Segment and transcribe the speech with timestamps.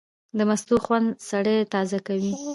[0.37, 2.33] د مستو خوند سړی تازه کوي.